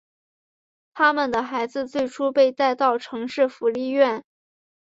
[0.95, 4.23] 他们的孩子最初被带到城市福利院。